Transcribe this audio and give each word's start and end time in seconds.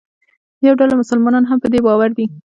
یوه 0.65 0.77
ډله 0.79 0.95
مسلمانان 1.01 1.43
هم 1.47 1.57
په 1.63 1.67
دې 1.73 1.79
باور 1.87 2.09
دي. 2.17 2.25